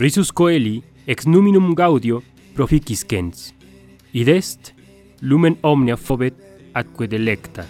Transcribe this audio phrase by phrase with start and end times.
[0.00, 2.22] Risus coeli ex numinum gaudio
[2.54, 3.50] proficis gens.
[4.12, 4.74] Id est
[5.20, 6.34] lumen omnia fobet
[6.74, 7.66] atque delecta.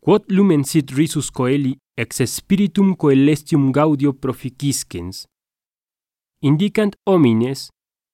[0.00, 5.26] Quod lumen sit risus coeli ex spiritum coelestium gaudio proficiscens,
[6.42, 7.68] indicant homines,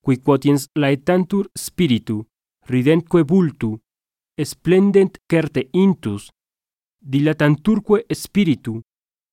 [0.05, 2.25] qui quotiens laetantur spiritu,
[2.69, 3.79] ridentque vultu,
[4.37, 6.29] esplendent certe intus,
[6.99, 8.81] dilatanturque spiritu,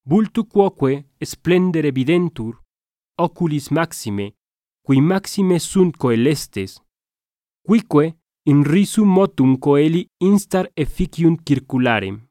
[0.04, 2.62] bultu quoque splendere videntur,
[3.18, 4.36] oculis maxime,
[4.82, 6.82] qui maxime sunt coelestes,
[7.62, 12.28] quique in risum motum coeli instar efficiunt circularem.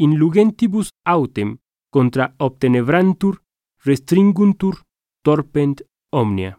[0.00, 1.56] In lugentibus autem
[1.90, 3.42] contra obtenebrantur
[3.84, 4.82] restringuntur
[5.22, 6.58] torpent omnia.